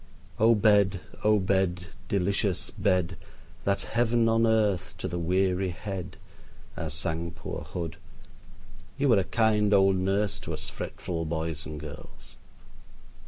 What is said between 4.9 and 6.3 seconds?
to the weary head,"